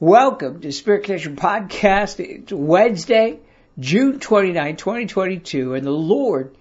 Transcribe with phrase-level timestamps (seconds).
[0.00, 2.18] Welcome to Spirit Connection Podcast.
[2.18, 3.38] It's Wednesday,
[3.78, 6.56] June 29, 2022, and the Lord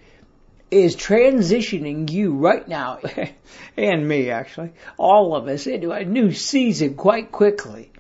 [0.70, 3.00] is transitioning you right now,
[3.78, 7.92] and me actually, all of us, into a new season quite quickly.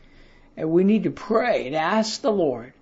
[0.55, 2.73] And we need to pray and ask the Lord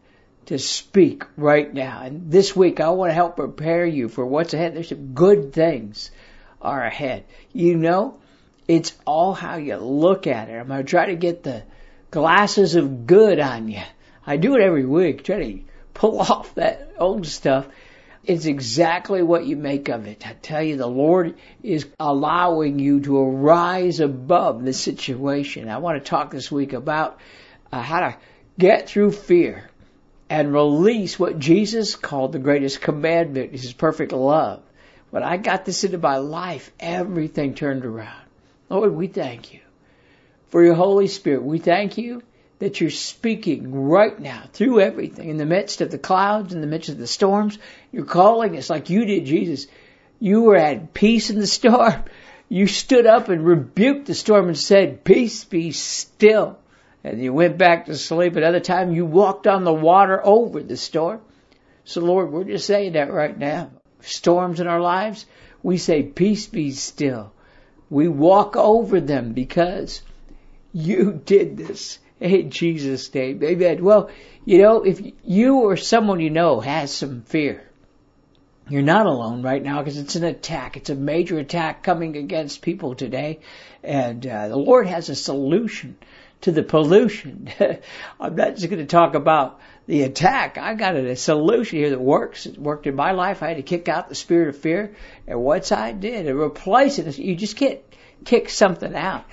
[0.48, 2.02] to speak right now.
[2.02, 4.76] And this week I want to help prepare you for what's ahead.
[4.76, 6.12] There's some good things
[6.62, 7.23] are ahead.
[7.54, 8.20] You know,
[8.68, 10.59] it's all how you look at it.
[10.59, 11.63] I'm going to try to get the
[12.11, 13.81] glasses of good on you.
[14.27, 15.62] I do it every week, try to
[15.93, 17.68] pull off that old stuff.
[18.23, 20.27] It's exactly what you make of it.
[20.27, 25.70] I tell you, the Lord is allowing you to arise above the situation.
[25.70, 27.20] I want to talk this week about
[27.71, 28.18] uh, how to
[28.59, 29.68] get through fear
[30.29, 34.62] and release what Jesus called the greatest commandment, his perfect love.
[35.09, 38.21] When I got this into my life, everything turned around.
[38.70, 39.62] Lord, we thank you
[40.52, 41.44] for your Holy Spirit.
[41.44, 42.21] We thank you
[42.60, 46.68] that you're speaking right now through everything in the midst of the clouds, in the
[46.68, 47.58] midst of the storms.
[47.91, 49.66] You're calling us like you did, Jesus.
[50.20, 52.04] You were at peace in the storm.
[52.49, 56.60] You stood up and rebuked the storm and said, peace be still.
[57.02, 58.36] And you went back to sleep.
[58.36, 61.21] Another time you walked on the water over the storm.
[61.86, 63.71] So Lord, we're just saying that right now.
[64.02, 65.25] Storms in our lives,
[65.63, 67.31] we say, peace be still.
[67.90, 70.02] We walk over them because
[70.74, 72.00] you did this.
[72.19, 73.44] Hey, Jesus' name.
[73.44, 73.84] Amen.
[73.84, 74.09] Well,
[74.46, 77.64] you know, if you or someone you know has some fear,
[78.69, 80.78] you're not alone right now because it's an attack.
[80.78, 83.40] It's a major attack coming against people today.
[83.84, 85.98] And uh, the Lord has a solution
[86.42, 87.50] to the pollution.
[88.20, 90.58] I'm not just going to talk about the attack.
[90.58, 92.46] I got a solution here that works.
[92.46, 93.44] It worked in my life.
[93.44, 94.96] I had to kick out the spirit of fear.
[95.28, 97.81] And once I did, and replace it, you just can't
[98.26, 99.26] kick something out.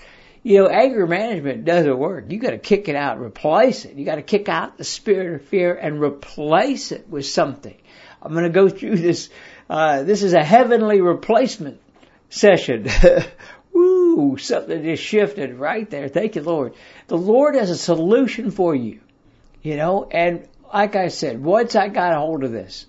[0.49, 2.33] You know, anger management doesn't work.
[2.33, 3.97] You got to kick it out, replace it.
[3.97, 7.77] You got to kick out the spirit of fear and replace it with something.
[8.23, 9.29] I'm going to go through this.
[9.69, 11.83] Uh, this is a heavenly replacement
[12.31, 12.89] session.
[13.75, 14.39] Woo!
[14.39, 16.09] Something just shifted right there.
[16.09, 16.73] Thank you, Lord.
[17.09, 19.01] The Lord has a solution for you.
[19.61, 22.87] You know, and like I said, once I got a hold of this,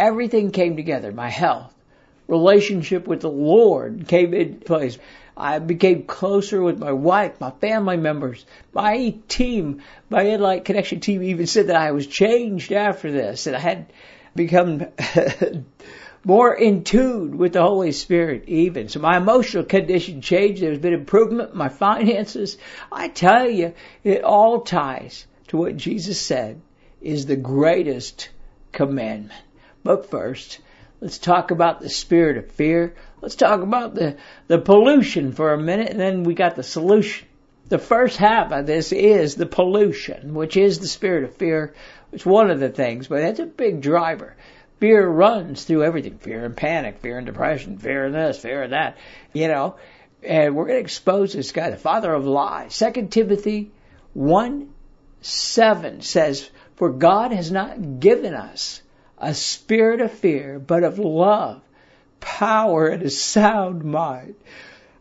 [0.00, 1.12] everything came together.
[1.12, 1.72] My health,
[2.26, 4.98] relationship with the Lord came in place.
[5.38, 11.22] I became closer with my wife, my family members, my team, my Inlight Connection team
[11.22, 13.92] even said that I was changed after this, that I had
[14.34, 14.86] become
[16.24, 18.88] more in tune with the Holy Spirit even.
[18.88, 20.60] So my emotional condition changed.
[20.60, 22.58] There's been improvement in my finances.
[22.90, 26.60] I tell you, it all ties to what Jesus said
[27.00, 28.28] is the greatest
[28.72, 29.40] commandment.
[29.84, 30.58] But first,
[31.00, 32.94] let's talk about the spirit of fear.
[33.20, 34.16] Let's talk about the,
[34.46, 37.26] the pollution for a minute and then we got the solution.
[37.68, 41.74] The first half of this is the pollution, which is the spirit of fear.
[42.12, 44.36] It's one of the things, but it's a big driver.
[44.80, 46.18] Fear runs through everything.
[46.18, 48.96] Fear and panic, fear and depression, fear and this, fear and that,
[49.32, 49.76] you know.
[50.22, 52.74] And we're going to expose this guy, the father of lies.
[52.74, 53.70] Second Timothy
[54.14, 54.72] 1
[55.20, 58.80] 7 says, For God has not given us
[59.18, 61.60] a spirit of fear, but of love
[62.20, 64.34] power and a sound mind.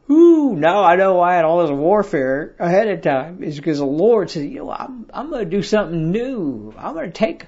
[0.09, 3.43] Ooh, now I know why I had all this warfare ahead of time.
[3.43, 6.73] Is because the Lord said, you know, I'm, I'm going to do something new.
[6.77, 7.45] I'm going to take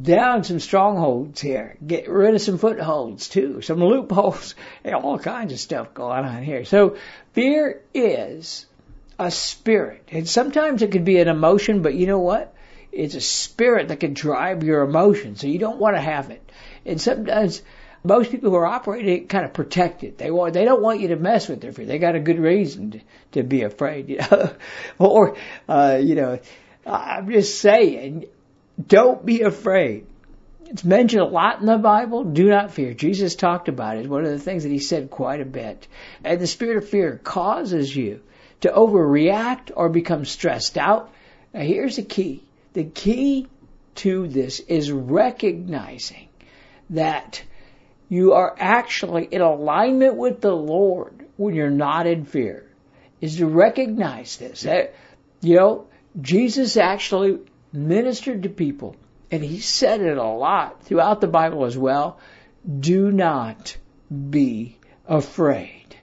[0.00, 5.52] down some strongholds here, get rid of some footholds too, some loopholes, and all kinds
[5.52, 6.64] of stuff going on here.
[6.64, 6.96] So
[7.34, 8.64] fear is
[9.18, 10.08] a spirit.
[10.10, 12.54] And sometimes it could be an emotion, but you know what?
[12.92, 16.52] It's a spirit that can drive your emotions, So you don't want to have it.
[16.84, 17.62] And sometimes
[18.04, 20.18] most people who are operating kind of protected.
[20.18, 21.86] They want, they don't want you to mess with their fear.
[21.86, 23.00] They got a good reason to,
[23.32, 24.54] to be afraid, you know.
[24.98, 25.36] or,
[25.68, 26.38] uh, you know,
[26.84, 28.26] I'm just saying,
[28.84, 30.06] don't be afraid.
[30.66, 32.24] It's mentioned a lot in the Bible.
[32.24, 32.94] Do not fear.
[32.94, 34.00] Jesus talked about it.
[34.00, 35.86] It's one of the things that he said quite a bit.
[36.24, 38.22] And the spirit of fear causes you
[38.62, 41.12] to overreact or become stressed out.
[41.52, 42.42] Now here's the key.
[42.72, 43.48] The key
[43.96, 46.28] to this is recognizing
[46.90, 47.42] that
[48.08, 52.70] you are actually in alignment with the Lord when you're not in fear,
[53.20, 54.62] is to recognize this.
[54.62, 54.94] That,
[55.40, 55.86] you know,
[56.20, 57.38] Jesus actually
[57.72, 58.96] ministered to people,
[59.30, 62.18] and he said it a lot throughout the Bible as well.
[62.80, 63.76] Do not
[64.30, 65.96] be afraid.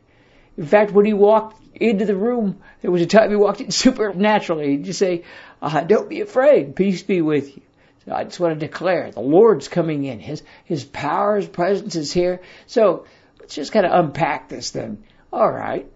[0.57, 3.72] In fact, when he walked into the room, there was a time he walked in
[3.86, 4.72] supernaturally.
[4.72, 5.24] He'd just say,
[5.62, 6.76] uh, don't be afraid.
[6.76, 7.64] Peace be with you.
[8.06, 10.20] So I just want to declare the Lord's coming in.
[10.20, 12.42] His, His power, His presence is here.
[12.68, 13.06] So
[13.40, 15.04] let's just kind of unpack this then.
[15.31, 15.90] All right.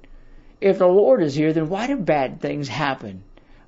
[0.62, 3.24] If the Lord is here, then why do bad things happen?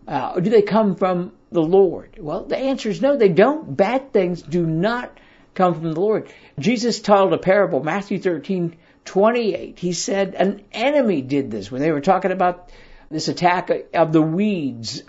[0.08, 2.18] Uh, do they come from the Lord?
[2.20, 3.76] Well, the answer is no, they don't.
[3.76, 5.18] Bad things do not
[5.56, 6.30] come from the Lord.
[6.60, 9.80] Jesus told a parable, Matthew 13, 28.
[9.80, 12.70] He said an enemy did this when they were talking about
[13.10, 15.04] this attack of the weeds,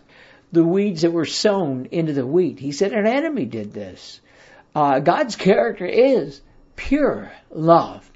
[0.53, 2.59] the weeds that were sown into the wheat.
[2.59, 4.21] He said an enemy did this.
[4.75, 6.41] Uh, God's character is
[6.77, 8.09] pure love.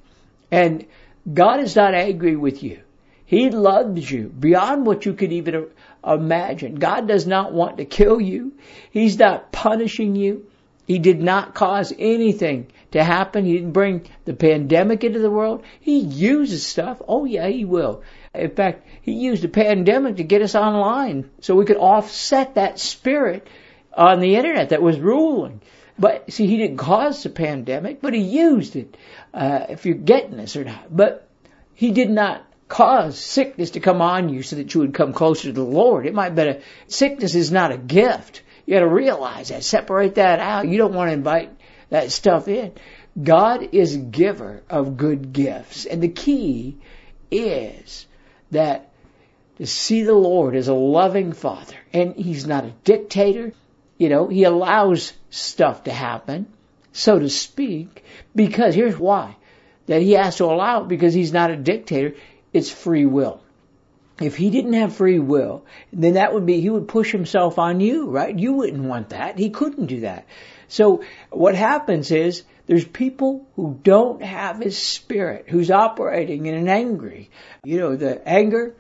[0.50, 0.86] And
[1.32, 2.80] God is not angry with you.
[3.24, 5.68] He loves you beyond what you could even
[6.04, 6.74] imagine.
[6.74, 8.52] God does not want to kill you.
[8.90, 10.50] He's not punishing you.
[10.90, 13.44] He did not cause anything to happen.
[13.44, 15.62] He didn't bring the pandemic into the world.
[15.78, 17.00] He uses stuff.
[17.06, 18.02] Oh yeah, he will.
[18.34, 22.81] In fact, he used the pandemic to get us online so we could offset that
[22.81, 23.46] spirit
[23.96, 25.60] on the internet that was ruling.
[25.96, 28.96] But see, he didn't cause the pandemic, but he used it.
[29.32, 31.28] Uh, if you're getting this or not, but
[31.72, 35.44] he did not cause sickness to come on you so that you would come closer
[35.44, 36.04] to the Lord.
[36.04, 38.42] It might be a sickness is not a gift.
[38.66, 39.64] You got to realize that.
[39.64, 40.68] Separate that out.
[40.68, 41.50] You don't want to invite
[41.90, 42.72] that stuff in.
[43.20, 45.86] God is giver of good gifts.
[45.86, 46.78] And the key
[47.30, 48.06] is
[48.50, 48.92] that
[49.56, 51.76] to see the Lord as a loving father.
[51.92, 53.52] And he's not a dictator.
[53.98, 56.46] You know, he allows stuff to happen,
[56.92, 58.04] so to speak,
[58.34, 59.36] because here's why.
[59.86, 62.14] That he has to allow it because he's not a dictator.
[62.52, 63.42] It's free will
[64.20, 67.81] if he didn't have free will, then that would be, he would push himself on
[67.81, 68.38] you, right?
[68.38, 69.38] You wouldn't want that.
[69.38, 70.26] He couldn't do that.
[70.69, 76.69] So what happens is there's people who don't have his spirit, who's operating in an
[76.69, 77.31] angry,
[77.64, 78.76] you know, the anger,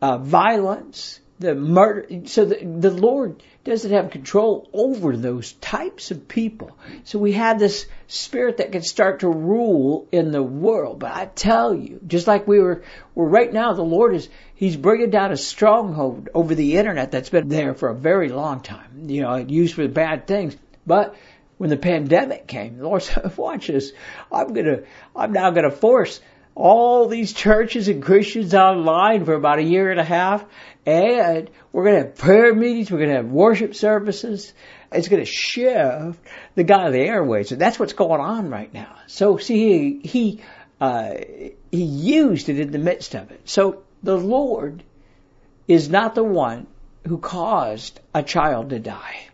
[0.00, 2.26] uh, violence, the murder.
[2.26, 6.76] So the, the Lord doesn't have control over those types of people.
[7.04, 10.98] So we have this spirit that can start to rule in the world.
[10.98, 12.82] But I tell you, just like we were,
[13.14, 17.30] we're right now, the Lord is, He's bringing down a stronghold over the internet that's
[17.30, 19.08] been there for a very long time.
[19.08, 20.56] You know, it used for bad things.
[20.84, 21.14] But
[21.58, 23.92] when the pandemic came, the Lord said, watch this.
[24.32, 24.80] I'm gonna,
[25.14, 26.20] I'm now gonna force
[26.58, 30.44] all these churches and Christians online for about a year and a half.
[30.84, 32.90] And we're going to have prayer meetings.
[32.90, 34.52] We're going to have worship services.
[34.90, 36.18] It's going to shift
[36.56, 37.52] the God of the airways.
[37.52, 38.96] And that's what's going on right now.
[39.06, 40.40] So see, he, he,
[40.80, 41.14] uh,
[41.70, 43.48] he used it in the midst of it.
[43.48, 44.82] So the Lord
[45.68, 46.66] is not the one
[47.06, 49.28] who caused a child to die,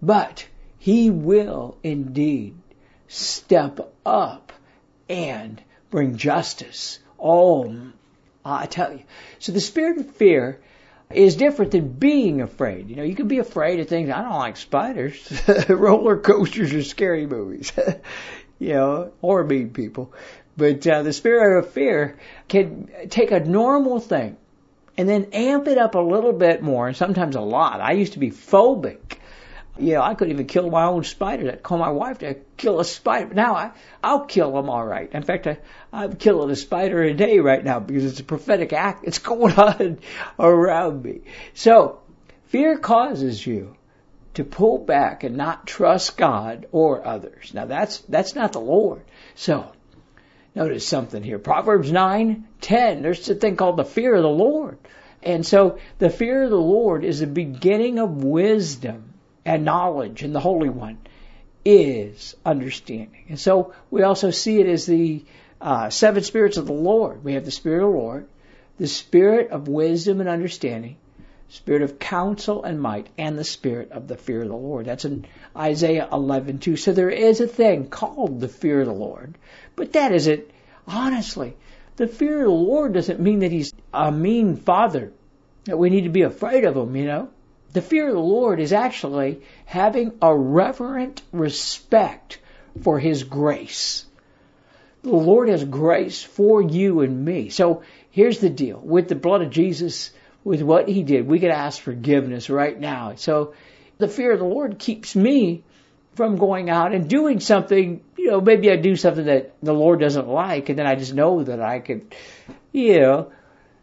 [0.00, 0.46] but
[0.78, 2.54] he will indeed
[3.08, 4.52] step up
[5.08, 5.60] and
[5.92, 6.98] bring justice.
[7.20, 7.92] Oh,
[8.44, 9.04] I tell you.
[9.38, 10.60] So the spirit of fear
[11.10, 12.88] is different than being afraid.
[12.88, 14.10] You know, you can be afraid of things.
[14.10, 15.30] I don't like spiders.
[15.68, 17.72] Roller coasters are scary movies.
[18.58, 20.12] you know, or mean people.
[20.56, 22.18] But uh, the spirit of fear
[22.48, 24.36] can take a normal thing
[24.96, 27.80] and then amp it up a little bit more, and sometimes a lot.
[27.80, 29.18] I used to be phobic
[29.78, 31.50] you know, I could even kill my own spider.
[31.50, 33.34] I'd call my wife to kill a spider.
[33.34, 33.70] Now I,
[34.04, 35.10] I'll kill them all right.
[35.10, 35.58] In fact, I,
[35.92, 39.54] I'm killing a spider a day right now because it's a prophetic act that's going
[39.58, 39.98] on
[40.38, 41.22] around me.
[41.54, 42.00] So,
[42.46, 43.76] fear causes you
[44.34, 47.54] to pull back and not trust God or others.
[47.54, 49.02] Now that's, that's not the Lord.
[49.34, 49.72] So,
[50.54, 51.38] notice something here.
[51.38, 54.78] Proverbs 9, 10, there's a thing called the fear of the Lord.
[55.22, 59.11] And so the fear of the Lord is the beginning of wisdom
[59.44, 60.98] and knowledge and the Holy One
[61.64, 63.24] is understanding.
[63.28, 65.24] And so we also see it as the
[65.60, 67.24] uh, seven spirits of the Lord.
[67.24, 68.28] We have the Spirit of the Lord,
[68.78, 70.96] the Spirit of wisdom and understanding,
[71.48, 74.86] Spirit of counsel and might, and the Spirit of the fear of the Lord.
[74.86, 76.76] That's in Isaiah 11:2.
[76.76, 79.34] So there is a thing called the fear of the Lord,
[79.76, 80.44] but that isn't
[80.86, 81.54] honestly.
[81.96, 85.12] The fear of the Lord doesn't mean that He's a mean Father
[85.66, 86.96] that we need to be afraid of Him.
[86.96, 87.28] You know,
[87.72, 92.38] the fear of the Lord is actually having a reverent respect
[92.82, 94.04] for His grace.
[95.02, 97.48] The Lord has grace for you and me.
[97.48, 98.78] So here's the deal.
[98.78, 100.10] With the blood of Jesus,
[100.44, 103.14] with what He did, we can ask forgiveness right now.
[103.16, 103.54] So
[103.98, 105.64] the fear of the Lord keeps me
[106.14, 110.00] from going out and doing something, you know, maybe I do something that the Lord
[110.00, 112.14] doesn't like and then I just know that I could,
[112.70, 113.32] you know,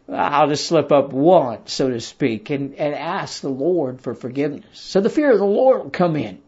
[0.09, 4.15] Uh, I'll just slip up once, so to speak, and, and ask the Lord for
[4.15, 4.79] forgiveness.
[4.79, 6.41] So the fear of the Lord will come in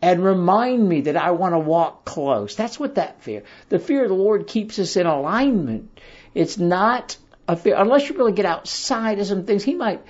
[0.00, 2.54] and remind me that I want to walk close.
[2.54, 3.42] That's what that fear.
[3.68, 6.00] The fear of the Lord keeps us in alignment.
[6.34, 7.16] It's not
[7.48, 10.02] a fear, unless you really get outside of some things, He might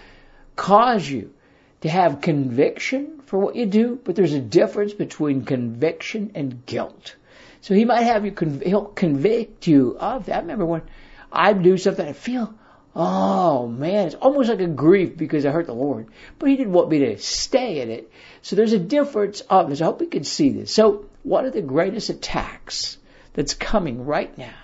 [0.57, 1.33] cause you
[1.81, 7.17] to have conviction for what you do, but there's a difference between conviction and guilt.
[7.63, 8.35] So He might have you,
[8.65, 10.37] He'll convict you of that.
[10.37, 10.83] I remember when
[11.31, 12.55] I do something, I feel
[12.95, 16.09] Oh man, it's almost like a grief because I hurt the Lord.
[16.39, 18.11] But He didn't want me to stay in it.
[18.43, 19.81] So there's a difference of this.
[19.81, 20.75] I hope you can see this.
[20.75, 22.99] So one of the greatest attacks
[23.33, 24.55] that's coming right now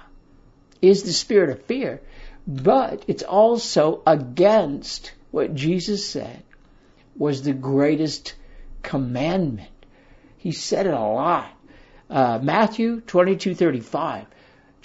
[0.82, 2.00] is the spirit of fear.
[2.46, 6.42] But it's also against what Jesus said
[7.16, 8.34] was the greatest
[8.82, 9.70] commandment.
[10.38, 11.50] He said it a lot.
[12.08, 14.26] Uh, Matthew 22:35.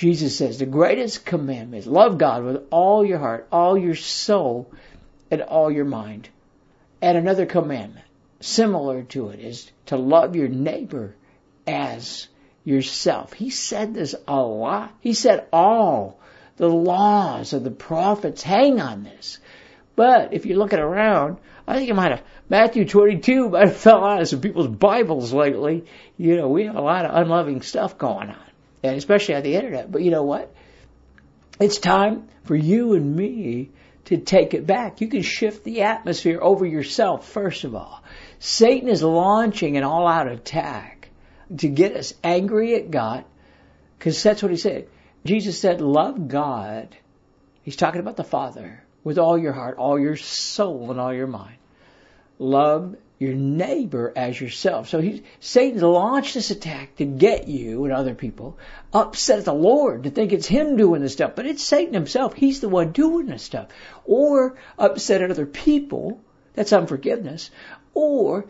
[0.03, 4.69] Jesus says the greatest commandment is love God with all your heart, all your soul,
[5.31, 6.27] and all your mind.
[7.01, 8.05] And another commandment
[8.41, 11.15] similar to it is to love your neighbor
[11.65, 12.27] as
[12.65, 13.31] yourself.
[13.31, 14.93] He said this a lot.
[14.99, 16.19] He said all
[16.57, 19.39] the laws of the prophets hang on this.
[19.95, 24.03] But if you're looking around, I think it might have Matthew 22 might have fell
[24.03, 25.85] out of some people's Bibles lately.
[26.17, 28.52] You know, we have a lot of unloving stuff going on
[28.83, 29.91] and especially on the internet.
[29.91, 30.53] But you know what?
[31.59, 33.69] It's time for you and me
[34.05, 35.01] to take it back.
[35.01, 38.03] You can shift the atmosphere over yourself, first of all.
[38.39, 41.09] Satan is launching an all out attack
[41.57, 43.23] to get us angry at God,
[43.97, 44.87] because that's what he said.
[45.25, 46.97] Jesus said, Love God.
[47.61, 51.27] He's talking about the Father with all your heart, all your soul, and all your
[51.27, 51.55] mind.
[52.39, 54.89] Love your neighbor as yourself.
[54.89, 58.57] So he, Satan's launched this attack to get you and other people
[58.91, 61.33] upset at the Lord, to think it's him doing this stuff.
[61.35, 62.33] But it's Satan himself.
[62.33, 63.67] He's the one doing this stuff.
[64.05, 66.21] Or upset at other people.
[66.53, 67.49] That's unforgiveness.
[67.93, 68.45] Or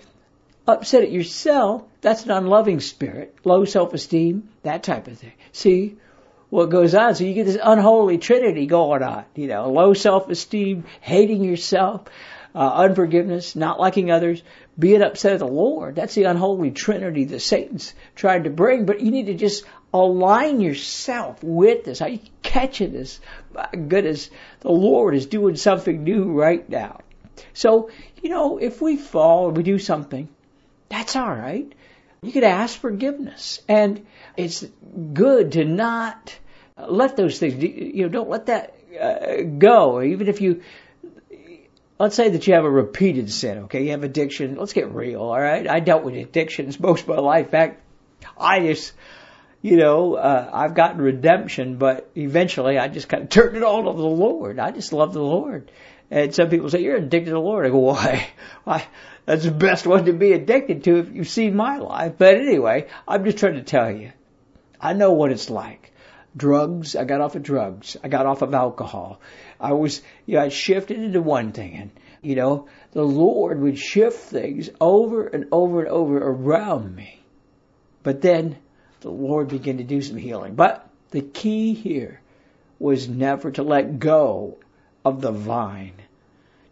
[0.67, 1.83] upset at yourself.
[2.01, 3.35] That's an unloving spirit.
[3.43, 4.49] Low self-esteem.
[4.63, 5.33] That type of thing.
[5.51, 5.97] See?
[6.49, 7.15] What goes on?
[7.15, 9.25] So you get this unholy trinity going on.
[9.33, 12.03] You know, low self-esteem, hating yourself,
[12.55, 14.43] uh, unforgiveness, not liking others,
[14.77, 15.95] being upset at the Lord.
[15.95, 18.85] That's the unholy trinity that Satan's tried to bring.
[18.85, 22.01] But you need to just align yourself with this.
[22.01, 23.19] Are you catching this?
[23.53, 24.29] My goodness,
[24.61, 26.99] the Lord is doing something new right now.
[27.53, 27.89] So,
[28.21, 30.29] you know, if we fall or we do something,
[30.89, 31.71] that's all right.
[32.21, 33.61] You could ask forgiveness.
[33.67, 34.05] And
[34.37, 34.65] it's
[35.13, 36.37] good to not
[36.77, 40.01] let those things, you know, don't let that uh, go.
[40.01, 40.61] Even if you
[42.03, 43.85] Let's say that you have a repeated sin, okay?
[43.85, 44.57] You have addiction.
[44.57, 45.69] Let's get real, alright?
[45.69, 47.45] I dealt with addictions most of my life.
[47.45, 47.81] In fact,
[48.37, 48.91] I just,
[49.61, 53.85] you know, uh, I've gotten redemption, but eventually I just kind of turned it all
[53.85, 54.59] to the Lord.
[54.59, 55.71] I just love the Lord.
[56.11, 57.65] And some people say, you're addicted to the Lord.
[57.65, 58.27] I go, why?
[58.65, 58.85] why?
[59.23, 62.15] That's the best one to be addicted to if you've seen my life.
[62.17, 64.11] But anyway, I'm just trying to tell you.
[64.77, 65.92] I know what it's like.
[66.35, 67.95] Drugs, I got off of drugs.
[68.03, 69.21] I got off of alcohol.
[69.59, 73.77] I was, you know, I shifted into one thing and, you know, the Lord would
[73.77, 77.19] shift things over and over and over around me.
[78.01, 78.57] But then
[79.01, 80.55] the Lord began to do some healing.
[80.55, 82.21] But the key here
[82.79, 84.57] was never to let go
[85.05, 85.93] of the vine.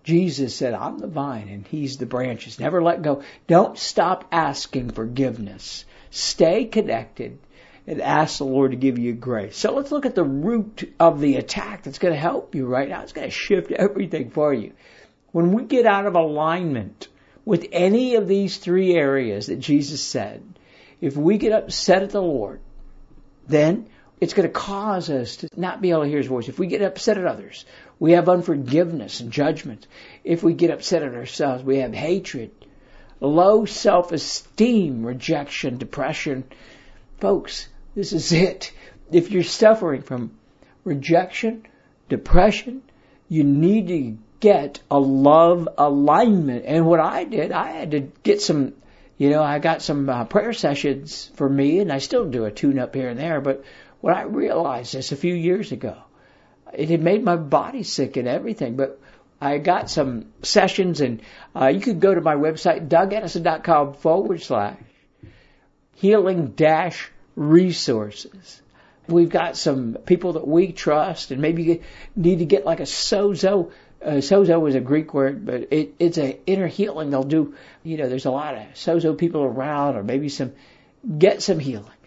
[0.03, 2.59] Jesus said, I'm the vine and he's the branches.
[2.59, 3.21] Never let go.
[3.47, 5.85] Don't stop asking forgiveness.
[6.09, 7.37] Stay connected
[7.87, 9.57] and ask the Lord to give you grace.
[9.57, 12.87] So let's look at the root of the attack that's going to help you right
[12.87, 13.01] now.
[13.01, 14.73] It's going to shift everything for you.
[15.31, 17.07] When we get out of alignment
[17.45, 20.43] with any of these three areas that Jesus said,
[20.99, 22.61] if we get upset at the Lord,
[23.47, 26.47] then it's going to cause us to not be able to hear his voice.
[26.47, 27.65] If we get upset at others,
[27.97, 29.87] we have unforgiveness and judgment.
[30.23, 32.51] If we get upset at ourselves, we have hatred,
[33.19, 36.43] low self-esteem, rejection, depression.
[37.19, 38.71] Folks, this is it.
[39.11, 40.31] If you're suffering from
[40.83, 41.65] rejection,
[42.09, 42.81] depression,
[43.27, 46.65] you need to get a love alignment.
[46.65, 48.73] And what I did, I had to get some,
[49.17, 52.51] you know, I got some uh, prayer sessions for me, and I still do a
[52.51, 53.41] tune up here and there.
[53.41, 53.63] But
[53.99, 55.97] when I realized this a few years ago,
[56.73, 58.75] it had made my body sick and everything.
[58.75, 58.99] But
[59.39, 61.21] I got some sessions, and
[61.55, 64.77] uh, you could go to my website, dougaddison.com forward slash
[65.95, 68.61] healing dash resources.
[69.07, 71.81] We've got some people that we trust, and maybe you
[72.15, 73.71] need to get like a sozo.
[74.03, 77.09] Uh, sozo is a Greek word, but it, it's a inner healing.
[77.09, 80.53] They'll do, you know, there's a lot of sozo people around, or maybe some,
[81.17, 81.97] get some healing.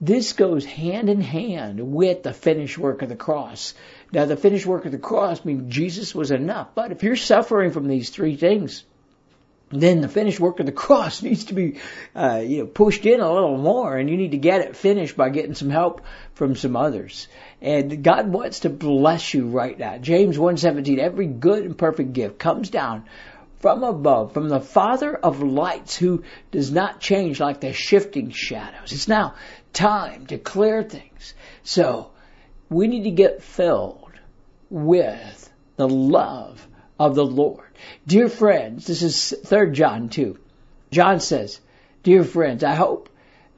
[0.00, 3.74] this goes hand in hand with the finished work of the cross.
[4.12, 6.74] Now, the finished work of the cross means Jesus was enough.
[6.74, 8.84] But if you're suffering from these three things,
[9.70, 11.80] then the finished work of the cross needs to be
[12.14, 15.16] uh, you know, pushed in a little more, and you need to get it finished
[15.16, 16.02] by getting some help
[16.34, 17.28] from some others.
[17.60, 19.98] And God wants to bless you right now.
[19.98, 23.04] James 1:17, every good and perfect gift comes down
[23.60, 28.92] from above, from the Father of lights, who does not change like the shifting shadows.
[28.92, 29.34] It's now
[29.72, 31.34] time to clear things.
[31.62, 32.10] So
[32.68, 34.12] we need to get filled
[34.68, 36.66] with the love
[36.98, 37.66] of the Lord.
[38.06, 40.38] Dear friends, this is 3 John 2.
[40.90, 41.60] John says,
[42.02, 43.08] Dear friends, I hope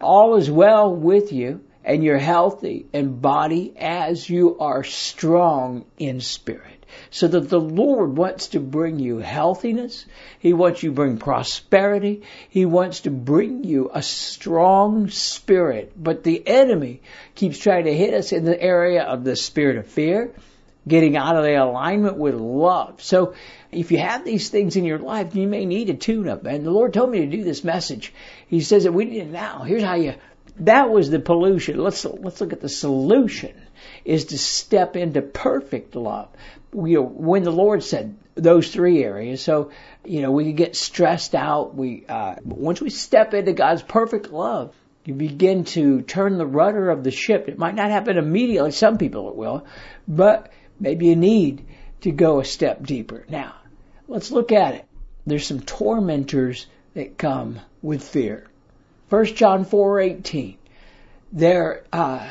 [0.00, 6.20] all is well with you and you're healthy in body as you are strong in
[6.20, 6.84] spirit.
[7.10, 10.04] So that the Lord wants to bring you healthiness.
[10.38, 12.22] He wants you to bring prosperity.
[12.48, 15.92] He wants to bring you a strong spirit.
[15.96, 17.02] But the enemy
[17.34, 20.32] keeps trying to hit us in the area of the spirit of fear,
[20.88, 23.02] getting out of the alignment with love.
[23.02, 23.34] So
[23.72, 26.44] if you have these things in your life, you may need a tune up.
[26.46, 28.12] And the Lord told me to do this message.
[28.46, 29.62] He says that we need it now.
[29.62, 30.14] Here's how you,
[30.60, 31.78] that was the pollution.
[31.78, 33.54] Let's, let's look at the solution
[34.04, 36.28] is to step into perfect love.
[36.72, 39.70] You know, when the Lord said those three areas, so,
[40.04, 41.74] you know, we can get stressed out.
[41.74, 44.74] We, uh, once we step into God's perfect love,
[45.04, 47.48] you begin to turn the rudder of the ship.
[47.48, 48.72] It might not happen immediately.
[48.72, 49.64] Some people it will,
[50.08, 51.64] but maybe you need
[52.02, 53.24] to go a step deeper.
[53.28, 53.54] Now,
[54.08, 54.84] let's look at it.
[55.26, 58.46] There's some tormentors that come with fear.
[59.08, 60.56] 1 John 4:18.
[61.32, 62.28] There, uh,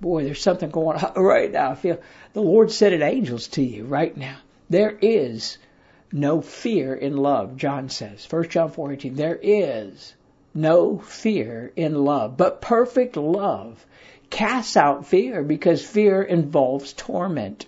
[0.00, 1.70] boy, there's something going on right now.
[1.70, 2.00] I feel
[2.32, 4.36] the Lord said it angels to you right now.
[4.68, 5.58] There is
[6.12, 8.26] no fear in love, John says.
[8.30, 9.16] 1 John 4:18.
[9.16, 10.14] There is
[10.54, 13.84] no fear in love, but perfect love
[14.34, 17.66] casts out fear because fear involves torment.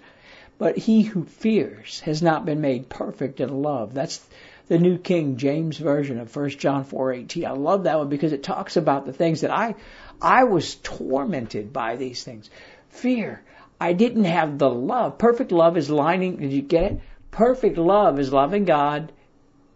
[0.59, 3.95] But he who fears has not been made perfect in love.
[3.95, 4.27] That's
[4.67, 7.47] the New King James Version of 1 John 4:18.
[7.47, 9.77] I love that one because it talks about the things that I
[10.21, 12.51] I was tormented by these things.
[12.89, 13.43] Fear.
[13.81, 15.19] I didn't have the love.
[15.19, 17.01] Perfect love is lining, did you get it?
[17.31, 19.13] Perfect love is loving God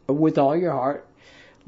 [0.08, 1.06] with all your heart,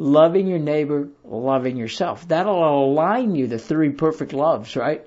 [0.03, 2.27] loving your neighbor, loving yourself.
[2.27, 5.07] That'll align you, the three perfect loves, right?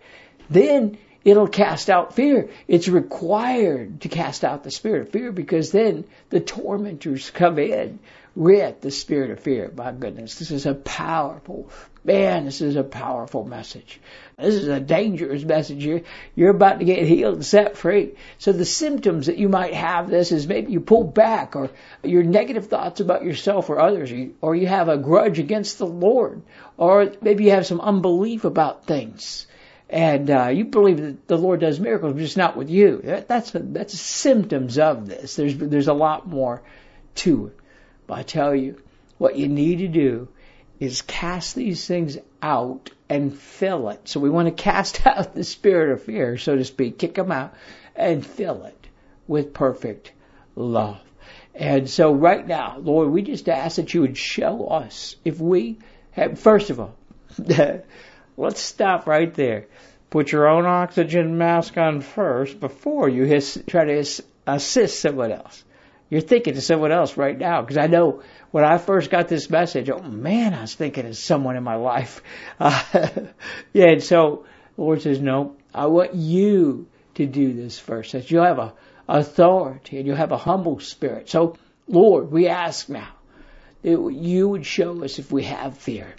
[0.49, 2.49] Then it'll cast out fear.
[2.67, 7.99] It's required to cast out the spirit of fear because then the tormentors come in
[8.35, 9.71] with the spirit of fear.
[9.75, 11.69] My goodness, this is a powerful,
[12.03, 14.01] man, this is a powerful message.
[14.37, 15.85] This is a dangerous message.
[15.85, 16.01] You're,
[16.35, 18.15] you're about to get healed and set free.
[18.37, 21.71] So the symptoms that you might have this is maybe you pull back or
[22.03, 26.41] your negative thoughts about yourself or others, or you have a grudge against the Lord,
[26.77, 29.47] or maybe you have some unbelief about things
[29.87, 33.01] and uh, you believe that the Lord does miracles, but just not with you.
[33.27, 35.35] That's that's symptoms of this.
[35.35, 36.63] There's there's a lot more
[37.15, 37.59] to it.
[38.07, 38.81] But I tell you,
[39.17, 40.27] what you need to do
[40.79, 44.07] is cast these things out and fill it.
[44.07, 47.31] So we want to cast out the spirit of fear, so to speak, kick them
[47.31, 47.53] out,
[47.95, 48.87] and fill it
[49.27, 50.11] with perfect
[50.55, 50.99] love.
[51.53, 55.79] And so right now, Lord, we just ask that you would show us if we
[56.11, 56.95] have, first of all,
[58.37, 59.67] Let's stop right there.
[60.09, 64.05] Put your own oxygen mask on first before you his, try to
[64.45, 65.63] assist someone else.
[66.15, 69.49] You're thinking of someone else right now because I know when I first got this
[69.49, 72.23] message, oh man, I was thinking of someone in my life.
[72.57, 72.81] Uh,
[73.73, 74.45] yeah, and so
[74.77, 78.13] Lord says, no, I want you to do this first.
[78.13, 78.73] That you'll have a
[79.09, 81.29] authority and you'll have a humble spirit.
[81.29, 83.11] So, Lord, we ask now
[83.81, 86.15] that you would show us if we have fear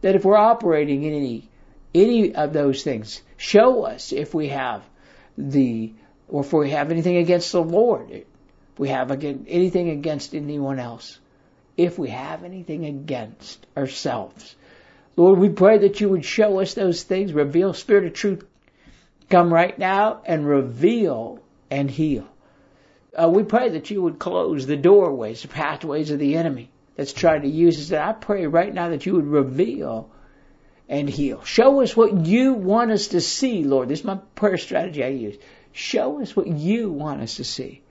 [0.00, 1.48] that if we're operating in any
[1.94, 4.82] any of those things, show us if we have
[5.38, 5.94] the
[6.26, 8.26] or if we have anything against the Lord,
[8.78, 11.18] we have anything against anyone else,
[11.76, 14.54] if we have anything against ourselves.
[15.16, 18.44] Lord, we pray that you would show us those things, reveal Spirit of truth,
[19.30, 22.26] come right now and reveal and heal.
[23.14, 27.14] Uh, we pray that you would close the doorways, the pathways of the enemy that's
[27.14, 27.88] trying to use us.
[27.88, 30.10] That I pray right now that you would reveal
[30.88, 31.42] and heal.
[31.44, 33.88] Show us what you want us to see, Lord.
[33.88, 35.36] This is my prayer strategy I use.
[35.72, 37.82] Show us what you want us to see.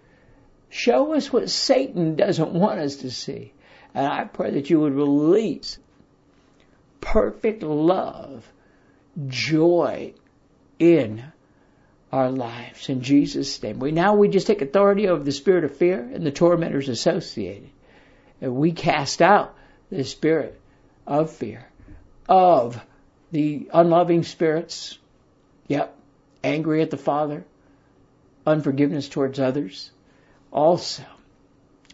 [0.75, 3.53] Show us what Satan doesn't want us to see.
[3.93, 5.79] And I pray that you would release
[6.99, 8.45] perfect love,
[9.27, 10.13] joy
[10.77, 11.23] in
[12.11, 12.89] our lives.
[12.89, 13.79] In Jesus' name.
[13.79, 17.69] We now we just take authority over the spirit of fear and the tormentors associated
[18.41, 19.55] we cast out
[19.89, 20.59] the spirit
[21.07, 21.65] of fear,
[22.27, 22.83] of
[23.31, 24.97] the unloving spirits.
[25.67, 25.95] Yep.
[26.43, 27.45] Angry at the Father.
[28.45, 29.91] Unforgiveness towards others.
[30.55, 31.03] Also,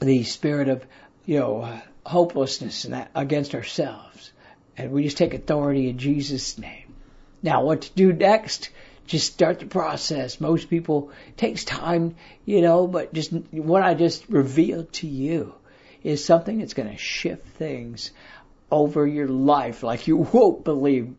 [0.02, 0.86] the spirit of,
[1.26, 4.32] you know, hopelessness and that against ourselves.
[4.78, 6.94] And we just take authority in Jesus' name.
[7.42, 8.70] Now, what to do next?
[9.08, 10.40] Just start the process.
[10.40, 15.56] Most people takes time, you know, but just what I just revealed to you
[16.04, 18.12] is something that's going to shift things
[18.70, 21.16] over your life like you won't believe.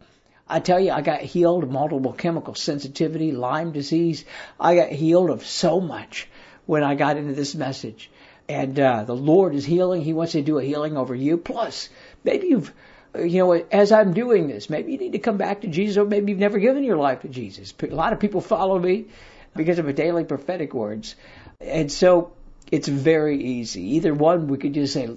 [0.48, 4.24] I tell you, I got healed of multiple chemical sensitivity, Lyme disease.
[4.61, 6.28] I got healed of so much
[6.66, 8.11] when I got into this message.
[8.48, 10.03] And uh, the Lord is healing.
[10.03, 11.37] He wants to do a healing over you.
[11.37, 11.88] Plus,
[12.25, 12.72] maybe you've,
[13.14, 16.05] you know, as I'm doing this, maybe you need to come back to Jesus, or
[16.05, 17.72] maybe you've never given your life to Jesus.
[17.83, 19.07] A lot of people follow me
[19.55, 21.14] because of my daily prophetic words,
[21.61, 22.33] and so
[22.70, 23.96] it's very easy.
[23.96, 25.11] Either one, we could just say,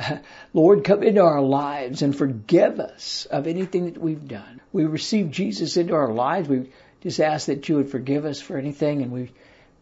[0.52, 4.60] Lord, come into our lives and forgive us of anything that we've done.
[4.72, 6.48] We receive Jesus into our lives.
[6.48, 9.32] We just ask that you would forgive us for anything, and we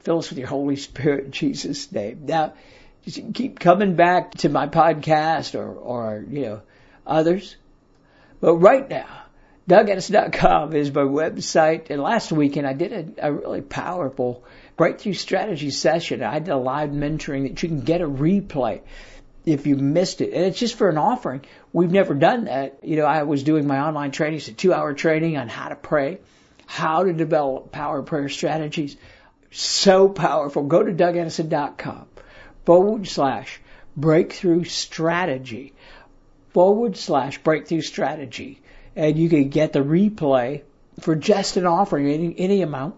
[0.00, 2.26] fill us with your Holy Spirit in Jesus' name.
[2.26, 2.54] Now,
[3.34, 6.62] keep coming back to my podcast or, or, you know,
[7.06, 7.56] others.
[8.40, 9.24] But right now,
[9.68, 11.90] DougAddison.com is my website.
[11.90, 14.44] And last weekend I did a, a really powerful
[14.76, 16.22] breakthrough strategy session.
[16.22, 18.80] I did a live mentoring that you can get a replay
[19.44, 20.32] if you missed it.
[20.32, 21.42] And it's just for an offering.
[21.72, 22.80] We've never done that.
[22.82, 24.38] You know, I was doing my online training.
[24.38, 26.18] It's a two hour training on how to pray,
[26.66, 28.96] how to develop power prayer strategies.
[29.50, 30.64] So powerful.
[30.64, 32.06] Go to DougAddison.com
[32.64, 33.60] forward slash
[33.96, 35.74] breakthrough strategy
[36.52, 38.60] forward slash breakthrough strategy.
[38.96, 40.62] And you can get the replay
[41.00, 42.96] for just an offering, any, any amount.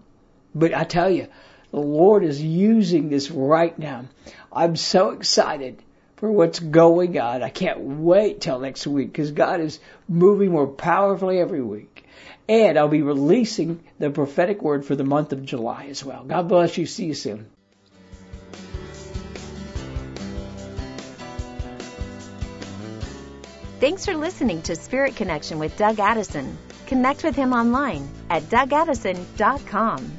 [0.55, 1.29] But I tell you,
[1.71, 4.07] the Lord is using this right now.
[4.53, 5.83] I'm so excited
[6.23, 7.43] for what's going on.
[7.43, 12.05] I can't wait till next week because God is moving more powerfully every week.
[12.49, 16.23] And I'll be releasing the prophetic word for the month of July as well.
[16.23, 16.87] God bless you.
[16.87, 17.47] See you soon.
[23.81, 26.57] Thanks for listening to Spirit Connection with Doug Addison.
[26.87, 30.13] Connect with him online at dougaddison.com.